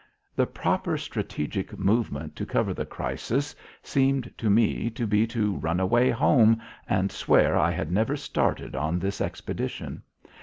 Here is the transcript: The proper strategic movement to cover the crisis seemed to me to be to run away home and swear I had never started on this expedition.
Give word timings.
The 0.35 0.47
proper 0.47 0.97
strategic 0.97 1.77
movement 1.77 2.35
to 2.37 2.43
cover 2.47 2.73
the 2.73 2.87
crisis 2.87 3.55
seemed 3.83 4.33
to 4.39 4.49
me 4.49 4.89
to 4.89 5.05
be 5.05 5.27
to 5.27 5.57
run 5.57 5.79
away 5.79 6.09
home 6.09 6.59
and 6.89 7.11
swear 7.11 7.55
I 7.55 7.69
had 7.69 7.91
never 7.91 8.17
started 8.17 8.75
on 8.75 8.97
this 8.97 9.21
expedition. 9.21 10.01